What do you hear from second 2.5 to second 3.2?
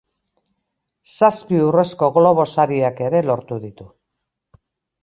Sariak